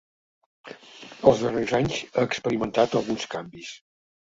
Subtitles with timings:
[1.33, 3.79] Els darrers anys ha experimentat alguns canvis.